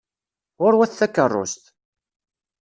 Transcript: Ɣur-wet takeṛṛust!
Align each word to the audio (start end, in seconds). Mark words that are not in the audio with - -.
Ɣur-wet 0.63 0.91
takeṛṛust! 0.99 1.63